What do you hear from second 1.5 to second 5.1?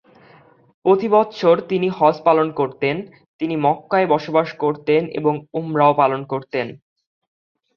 তিনি হজ্জ পালন করতেন, তিনি মক্কায় বসবাস করতেন